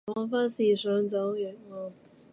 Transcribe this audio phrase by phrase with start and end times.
[0.15, 1.93] 仿佛是想走異路，